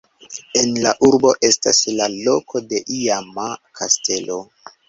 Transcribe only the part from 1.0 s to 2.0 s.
urbo estas